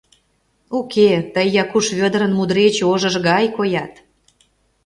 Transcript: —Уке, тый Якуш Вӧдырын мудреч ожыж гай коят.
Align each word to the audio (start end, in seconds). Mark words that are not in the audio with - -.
—Уке, 0.77 1.09
тый 1.33 1.47
Якуш 1.63 1.85
Вӧдырын 1.97 2.31
мудреч 2.37 2.75
ожыж 2.91 3.15
гай 3.27 3.45
коят. 3.55 3.93